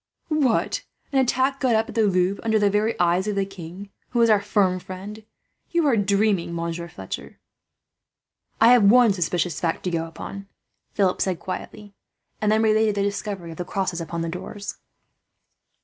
"What! 0.29 0.81
An 1.11 1.19
attack 1.19 1.59
got 1.59 1.75
up 1.75 1.89
at 1.89 1.93
the 1.93 2.01
Louvre, 2.01 2.43
under 2.43 2.57
the 2.57 2.71
very 2.71 2.99
eyes 2.99 3.27
of 3.27 3.35
the 3.35 3.45
king, 3.45 3.91
who 4.09 4.21
is 4.23 4.31
our 4.31 4.41
firm 4.41 4.79
friend? 4.79 5.23
You 5.69 5.85
are 5.85 5.95
dreaming, 5.95 6.55
Monsieur 6.55 6.87
Fletcher." 6.87 7.37
"I 8.59 8.69
have 8.69 8.81
one 8.83 9.13
suspicious 9.13 9.59
fact 9.59 9.83
to 9.83 9.91
go 9.91 10.07
upon," 10.07 10.47
Philip 10.95 11.21
said 11.21 11.39
quietly, 11.39 11.93
and 12.41 12.51
then 12.51 12.63
related 12.63 12.95
the 12.95 13.03
discovery 13.03 13.51
of 13.51 13.57
the 13.57 13.63
crosses 13.63 14.01
upon 14.01 14.23
the 14.23 14.27
doors. 14.29 14.77